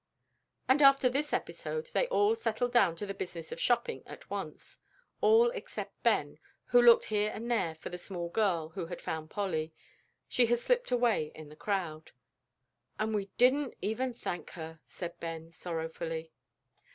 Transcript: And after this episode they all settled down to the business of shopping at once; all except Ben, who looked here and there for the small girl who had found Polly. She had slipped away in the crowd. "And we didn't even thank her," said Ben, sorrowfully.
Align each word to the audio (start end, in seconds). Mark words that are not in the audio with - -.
And 0.67 0.81
after 0.81 1.09
this 1.09 1.31
episode 1.31 1.91
they 1.93 2.07
all 2.07 2.35
settled 2.35 2.71
down 2.71 2.95
to 2.95 3.05
the 3.05 3.13
business 3.13 3.51
of 3.51 3.59
shopping 3.59 4.01
at 4.07 4.31
once; 4.31 4.79
all 5.21 5.51
except 5.51 6.01
Ben, 6.01 6.39
who 6.69 6.81
looked 6.81 7.03
here 7.03 7.29
and 7.31 7.51
there 7.51 7.75
for 7.75 7.89
the 7.89 7.99
small 7.99 8.27
girl 8.27 8.69
who 8.69 8.87
had 8.87 8.99
found 8.99 9.29
Polly. 9.29 9.73
She 10.27 10.47
had 10.47 10.57
slipped 10.57 10.89
away 10.89 11.31
in 11.35 11.49
the 11.49 11.55
crowd. 11.55 12.13
"And 12.97 13.13
we 13.13 13.27
didn't 13.37 13.75
even 13.79 14.11
thank 14.15 14.49
her," 14.57 14.79
said 14.83 15.19
Ben, 15.19 15.51
sorrowfully. 15.51 16.31